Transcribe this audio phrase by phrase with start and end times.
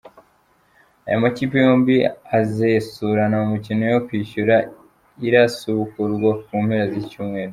[1.07, 1.95] Aya makipe yombi
[2.37, 4.55] azesurana mu mikino yo kwishyura
[5.27, 7.49] irasubukurwa mu mpera z’iki cyumweru.